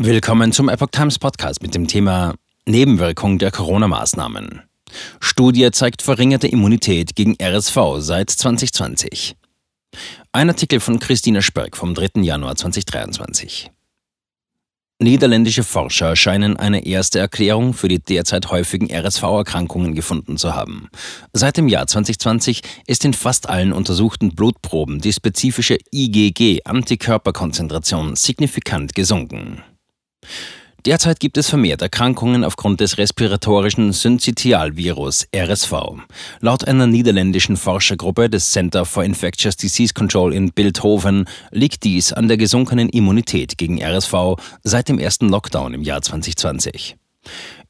Willkommen 0.00 0.50
zum 0.50 0.68
Epoch 0.68 0.88
Times 0.90 1.20
Podcast 1.20 1.62
mit 1.62 1.76
dem 1.76 1.86
Thema 1.86 2.34
Nebenwirkung 2.66 3.38
der 3.38 3.52
Corona-Maßnahmen. 3.52 4.62
Studie 5.20 5.70
zeigt 5.70 6.02
verringerte 6.02 6.48
Immunität 6.48 7.14
gegen 7.14 7.36
RSV 7.40 7.78
seit 7.98 8.28
2020. 8.28 9.36
Ein 10.32 10.50
Artikel 10.50 10.80
von 10.80 10.98
Christina 10.98 11.42
Spörk 11.42 11.76
vom 11.76 11.94
3. 11.94 12.22
Januar 12.22 12.56
2023. 12.56 13.70
Niederländische 14.98 15.62
Forscher 15.62 16.16
scheinen 16.16 16.56
eine 16.56 16.84
erste 16.84 17.20
Erklärung 17.20 17.72
für 17.72 17.86
die 17.86 18.00
derzeit 18.00 18.50
häufigen 18.50 18.92
RSV-Erkrankungen 18.92 19.94
gefunden 19.94 20.38
zu 20.38 20.56
haben. 20.56 20.88
Seit 21.32 21.56
dem 21.56 21.68
Jahr 21.68 21.86
2020 21.86 22.62
ist 22.88 23.04
in 23.04 23.14
fast 23.14 23.48
allen 23.48 23.72
untersuchten 23.72 24.34
Blutproben 24.34 25.00
die 25.00 25.12
spezifische 25.12 25.78
IgG-Antikörperkonzentration 25.92 28.16
signifikant 28.16 28.96
gesunken. 28.96 29.62
Derzeit 30.86 31.18
gibt 31.18 31.38
es 31.38 31.48
vermehrt 31.48 31.80
Erkrankungen 31.80 32.44
aufgrund 32.44 32.80
des 32.80 32.98
respiratorischen 32.98 33.92
Syncytialvirus 33.94 35.26
RSV. 35.34 35.72
Laut 36.40 36.68
einer 36.68 36.86
niederländischen 36.86 37.56
Forschergruppe 37.56 38.28
des 38.28 38.50
Center 38.50 38.84
for 38.84 39.02
Infectious 39.02 39.56
Disease 39.56 39.94
Control 39.94 40.34
in 40.34 40.52
Bildhoven 40.52 41.24
liegt 41.50 41.84
dies 41.84 42.12
an 42.12 42.28
der 42.28 42.36
gesunkenen 42.36 42.90
Immunität 42.90 43.56
gegen 43.56 43.82
RSV 43.82 44.36
seit 44.62 44.90
dem 44.90 44.98
ersten 44.98 45.30
Lockdown 45.30 45.72
im 45.72 45.82
Jahr 45.82 46.02
2020. 46.02 46.96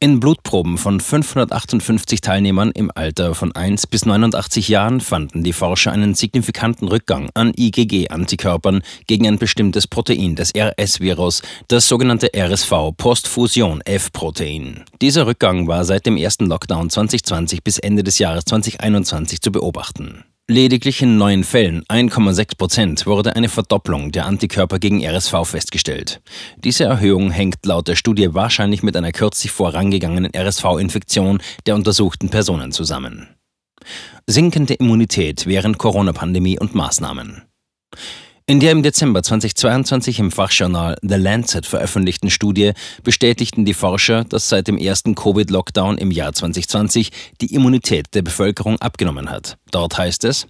In 0.00 0.20
Blutproben 0.20 0.76
von 0.76 1.00
558 1.00 2.20
Teilnehmern 2.20 2.72
im 2.72 2.90
Alter 2.94 3.34
von 3.34 3.52
1 3.52 3.86
bis 3.86 4.04
89 4.04 4.68
Jahren 4.68 5.00
fanden 5.00 5.42
die 5.42 5.52
Forscher 5.52 5.92
einen 5.92 6.14
signifikanten 6.14 6.88
Rückgang 6.88 7.30
an 7.34 7.52
IgG-Antikörpern 7.56 8.82
gegen 9.06 9.27
ein 9.27 9.38
bestimmtes 9.38 9.86
Protein 9.86 10.34
des 10.34 10.52
RS-Virus, 10.54 11.42
das 11.68 11.88
sogenannte 11.88 12.30
RSV-Postfusion-F-Protein. 12.36 14.84
Dieser 15.00 15.27
Rückgang 15.27 15.68
war 15.68 15.84
seit 15.84 16.06
dem 16.06 16.16
ersten 16.16 16.46
Lockdown 16.46 16.91
2020 16.91 17.62
bis 17.62 17.78
Ende 17.78 18.02
des 18.02 18.18
Jahres 18.18 18.44
2021 18.44 19.41
zu 19.41 19.52
beobachten. 19.52 20.24
Lediglich 20.47 21.00
in 21.00 21.17
neun 21.17 21.42
Fällen, 21.42 21.84
1,6 21.84 22.59
Prozent, 22.59 23.06
wurde 23.06 23.34
eine 23.34 23.48
Verdopplung 23.48 24.12
der 24.12 24.27
Antikörper 24.27 24.78
gegen 24.78 25.03
RSV 25.03 25.33
festgestellt. 25.45 26.20
Diese 26.59 26.84
Erhöhung 26.84 27.31
hängt 27.31 27.64
laut 27.64 27.89
der 27.89 27.97
Studie 27.97 28.34
wahrscheinlich 28.34 28.83
mit 28.83 28.95
einer 28.95 29.12
kürzlich 29.12 29.51
vorangegangenen 29.53 30.33
RSV-Infektion 30.36 31.41
der 31.64 31.75
untersuchten 31.77 32.28
Personen 32.28 32.73
zusammen. 32.73 33.28
Sinkende 34.27 34.75
Immunität 34.75 35.47
während 35.47 35.78
Corona-Pandemie 35.78 36.58
und 36.58 36.75
Maßnahmen. 36.75 37.45
In 38.47 38.61
der 38.61 38.73
im 38.73 38.83
Dezember 38.83 39.23
2022 39.23 40.19
im 40.19 40.31
Fachjournal 40.31 40.98
The 41.00 41.14
Lancet 41.14 41.64
veröffentlichten 41.64 42.28
Studie 42.28 42.73
bestätigten 43.03 43.64
die 43.64 43.73
Forscher, 43.73 44.25
dass 44.25 44.51
seit 44.51 44.69
dem 44.69 44.77
ersten 44.77 45.14
Covid-Lockdown 45.14 45.97
im 45.97 46.11
Jahr 46.11 46.34
2020 46.34 47.11
die 47.41 47.55
Immunität 47.55 48.14
der 48.14 48.20
Bevölkerung 48.20 48.78
abgenommen 48.83 49.31
hat. 49.31 49.56
Dort 49.70 49.97
heißt 49.97 50.25
es, 50.25 50.47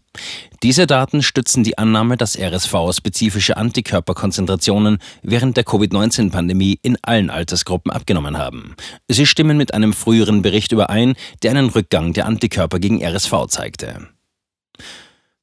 diese 0.64 0.88
Daten 0.88 1.22
stützen 1.22 1.62
die 1.62 1.78
Annahme, 1.78 2.16
dass 2.16 2.36
RSV-spezifische 2.36 3.56
Antikörperkonzentrationen 3.56 4.98
während 5.22 5.56
der 5.56 5.62
Covid-19-Pandemie 5.62 6.80
in 6.82 6.98
allen 7.02 7.30
Altersgruppen 7.30 7.92
abgenommen 7.92 8.38
haben. 8.38 8.74
Sie 9.06 9.24
stimmen 9.24 9.56
mit 9.56 9.72
einem 9.72 9.92
früheren 9.92 10.42
Bericht 10.42 10.72
überein, 10.72 11.14
der 11.44 11.52
einen 11.52 11.68
Rückgang 11.68 12.12
der 12.12 12.26
Antikörper 12.26 12.80
gegen 12.80 13.04
RSV 13.04 13.46
zeigte. 13.46 14.08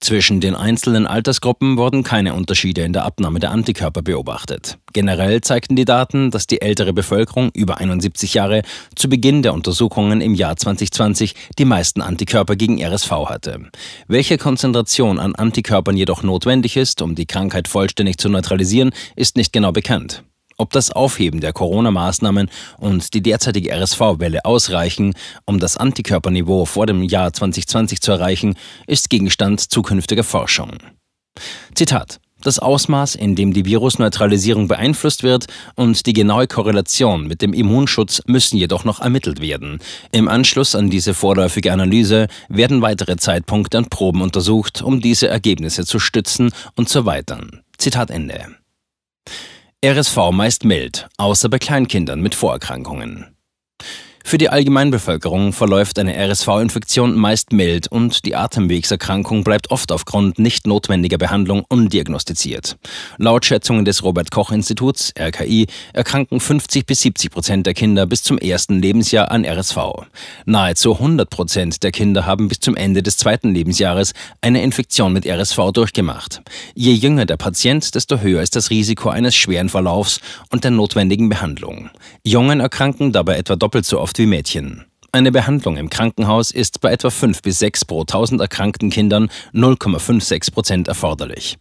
Zwischen 0.02 0.42
den 0.42 0.56
einzelnen 0.56 1.06
Altersgruppen 1.06 1.78
wurden 1.78 2.02
keine 2.02 2.34
Unterschiede 2.34 2.82
in 2.82 2.92
der 2.92 3.06
Abnahme 3.06 3.40
der 3.40 3.52
Antikörper 3.52 4.02
beobachtet. 4.02 4.80
Generell 4.94 5.42
zeigten 5.42 5.76
die 5.76 5.86
Daten, 5.86 6.32
dass 6.32 6.48
die 6.48 6.60
ältere 6.60 6.92
Bevölkerung 6.92 7.52
über 7.54 7.78
71 7.78 8.34
Jahre 8.34 8.64
zu 8.96 9.10
Beginn 9.10 9.44
der 9.44 9.54
Untersuchungen 9.54 10.20
im 10.20 10.34
Jahr 10.34 10.58
2020 10.58 11.36
die 11.60 11.66
meisten 11.66 12.02
Antikörper 12.02 12.56
gegen 12.56 12.84
RSV 12.84 13.12
hatte. 13.12 13.70
Welche 14.08 14.40
Konzentration 14.40 15.20
an 15.20 15.36
Antikörpern 15.36 15.96
jedoch 15.96 16.24
notwendig 16.24 16.78
ist, 16.78 17.04
um 17.04 17.14
die 17.14 17.28
Krankheit 17.28 17.68
vollständig 17.68 18.18
zu 18.18 18.28
neutralisieren, 18.28 18.90
ist 19.16 19.38
nicht 19.38 19.54
genau 19.54 19.72
bekannt. 19.72 20.24
Ob 20.62 20.70
das 20.70 20.92
Aufheben 20.92 21.42
der 21.42 21.54
Corona-Maßnahmen 21.54 22.48
und 22.78 23.16
die 23.16 23.24
derzeitige 23.24 23.74
RSV-Welle 23.74 24.46
ausreichen, 24.46 25.16
um 25.48 25.60
das 25.60 25.76
Antikörperniveau 25.76 26.66
vor 26.66 26.86
dem 26.86 27.02
Jahr 27.02 27.34
2020 27.34 28.00
zu 28.00 28.12
erreichen, 28.12 28.54
ist 28.86 29.10
Gegenstand 29.10 29.60
zukünftiger 29.60 30.24
Forschung. 30.24 30.78
Zitat 31.74 32.20
das 32.44 32.60
Ausmaß, 32.60 33.16
in 33.16 33.36
dem 33.36 33.54
die 33.54 33.66
Virusneutralisierung 33.66 34.68
beeinflusst 34.68 35.22
wird 35.22 35.46
und 35.76 36.08
die 36.08 36.14
genaue 36.14 36.48
Korrelation 36.48 37.28
mit 37.28 37.42
dem 37.42 37.54
Immunschutz 37.54 38.22
müssen 38.26 38.58
jedoch 38.58 38.84
noch 38.84 39.00
ermittelt 39.00 39.42
werden. 39.42 39.80
Im 40.12 40.28
Anschluss 40.28 40.74
an 40.74 40.90
diese 40.90 41.14
vorläufige 41.14 41.72
Analyse 41.72 42.28
werden 42.50 42.82
weitere 42.82 43.18
Zeitpunkte 43.18 43.78
und 43.78 43.92
Proben 43.92 44.22
untersucht, 44.22 44.82
um 44.82 45.02
diese 45.02 45.28
Ergebnisse 45.28 45.86
zu 45.86 46.00
stützen 46.00 46.52
und 46.76 46.90
zu 46.90 47.00
erweitern. 47.00 47.62
Zitat 47.78 48.10
Ende. 48.10 48.61
RSV 49.84 50.30
meist 50.32 50.64
mild, 50.64 51.10
außer 51.18 51.50
bei 51.50 51.58
Kleinkindern 51.58 52.22
mit 52.22 52.36
Vorerkrankungen. 52.36 53.36
Für 54.32 54.38
die 54.38 54.48
Allgemeinbevölkerung 54.48 55.52
verläuft 55.52 56.00
eine 56.00 56.16
RSV-Infektion 56.16 57.18
meist 57.18 57.52
mild 57.52 57.92
und 57.92 58.24
die 58.24 58.38
Atemwegserkrankung 58.38 59.44
bleibt 59.44 59.72
oft 59.72 59.92
aufgrund 59.92 60.40
nicht 60.40 60.66
notwendiger 60.66 61.18
Behandlung 61.18 61.66
undiagnostiziert. 61.68 62.78
Laut 63.18 63.44
Schätzungen 63.44 63.84
des 63.84 64.04
Robert-Koch-Instituts, 64.04 65.12
RKI, 65.20 65.68
erkranken 65.92 66.40
50 66.40 66.86
bis 66.86 67.02
70 67.02 67.30
Prozent 67.30 67.66
der 67.66 67.74
Kinder 67.74 68.06
bis 68.06 68.24
zum 68.24 68.38
ersten 68.38 68.82
Lebensjahr 68.82 69.32
an 69.32 69.44
RSV. 69.44 69.78
Nahezu 70.46 70.94
100 70.94 71.30
Prozent 71.30 71.84
der 71.84 71.92
Kinder 71.92 72.26
haben 72.26 72.48
bis 72.48 72.62
zum 72.62 72.78
Ende 72.78 73.04
des 73.04 73.18
zweiten 73.18 73.54
Lebensjahres 73.54 74.14
eine 74.40 74.64
Infektion 74.64 75.12
mit 75.12 75.26
RSV 75.26 75.74
durchgemacht. 75.74 76.42
Je 76.74 76.94
jünger 76.94 77.26
der 77.26 77.36
Patient, 77.36 77.94
desto 77.94 78.22
höher 78.22 78.42
ist 78.42 78.56
das 78.56 78.70
Risiko 78.70 79.10
eines 79.10 79.36
schweren 79.36 79.68
Verlaufs 79.68 80.22
und 80.52 80.64
der 80.64 80.72
notwendigen 80.72 81.28
Behandlung. 81.28 81.90
Jungen 82.24 82.62
erkranken 82.62 83.12
dabei 83.12 83.36
etwa 83.36 83.58
doppelt 83.58 83.86
so 83.86 84.00
oft 84.00 84.12
oft 84.12 84.21
wie 84.22 84.28
Mädchen. 84.28 84.86
Eine 85.12 85.32
Behandlung 85.32 85.78
im 85.78 85.90
Krankenhaus 85.90 86.52
ist 86.52 86.80
bei 86.80 86.92
etwa 86.92 87.10
5 87.10 87.42
bis 87.42 87.58
6 87.58 87.86
pro 87.86 88.02
1000 88.02 88.40
erkrankten 88.40 88.92
Kindern 88.92 89.30
0,56 89.52 90.54
Prozent 90.54 90.88
erforderlich. 90.88 91.58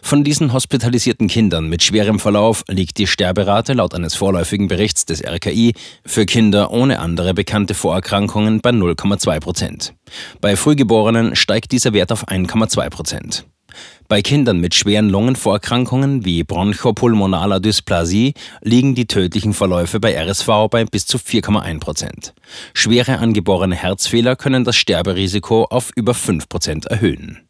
Von 0.00 0.22
diesen 0.22 0.52
hospitalisierten 0.52 1.26
Kindern 1.26 1.68
mit 1.68 1.82
schwerem 1.82 2.20
Verlauf 2.20 2.62
liegt 2.68 2.98
die 2.98 3.08
Sterberate 3.08 3.72
laut 3.72 3.94
eines 3.94 4.14
vorläufigen 4.14 4.68
Berichts 4.68 5.04
des 5.04 5.24
RKI 5.24 5.74
für 6.06 6.24
Kinder 6.24 6.70
ohne 6.70 7.00
andere 7.00 7.34
bekannte 7.34 7.74
Vorerkrankungen 7.74 8.60
bei 8.60 8.70
0,2 8.70 9.40
Prozent. 9.40 9.94
Bei 10.40 10.56
Frühgeborenen 10.56 11.34
steigt 11.34 11.72
dieser 11.72 11.94
Wert 11.94 12.12
auf 12.12 12.28
1,2 12.28 12.90
Prozent. 12.90 13.44
Bei 14.08 14.22
Kindern 14.22 14.58
mit 14.58 14.74
schweren 14.74 15.08
Lungenvorerkrankungen 15.08 16.24
wie 16.24 16.44
bronchopulmonaler 16.44 17.60
Dysplasie 17.60 18.34
liegen 18.62 18.94
die 18.94 19.06
tödlichen 19.06 19.54
Verläufe 19.54 20.00
bei 20.00 20.14
RSV 20.14 20.68
bei 20.70 20.84
bis 20.84 21.06
zu 21.06 21.18
4,1 21.18 21.80
Prozent. 21.80 22.34
Schwere 22.74 23.18
angeborene 23.18 23.74
Herzfehler 23.74 24.36
können 24.36 24.64
das 24.64 24.76
Sterberisiko 24.76 25.64
auf 25.64 25.90
über 25.96 26.14
5 26.14 26.48
Prozent 26.48 26.86
erhöhen. 26.86 27.48